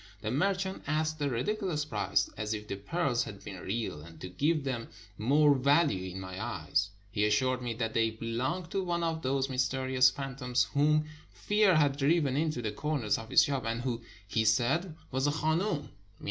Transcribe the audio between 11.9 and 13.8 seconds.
driven into the corner of his shop,